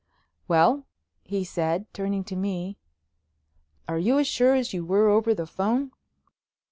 [0.47, 0.87] "Well?"
[1.21, 2.79] he said, turning to me,
[3.87, 5.91] "are you as sure as you were over the phone?"